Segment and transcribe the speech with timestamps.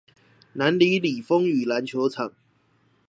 [0.53, 2.33] 南里里風雨籃球場